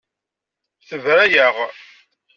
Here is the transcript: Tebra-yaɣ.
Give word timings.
Tebra-yaɣ. 0.87 1.55